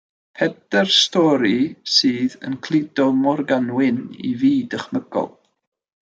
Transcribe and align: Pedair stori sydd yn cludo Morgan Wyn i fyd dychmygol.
Pedair 0.37 0.87
stori 0.99 1.57
sydd 1.95 2.37
yn 2.51 2.55
cludo 2.67 3.05
Morgan 3.25 3.67
Wyn 3.75 3.99
i 4.31 4.33
fyd 4.45 4.65
dychmygol. 4.73 5.29